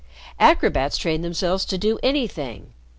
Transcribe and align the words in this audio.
Acrobats 0.39 0.97
train 0.97 1.21
themselves 1.21 1.63
to 1.63 1.77
do 1.77 1.99
anything. 2.01 2.73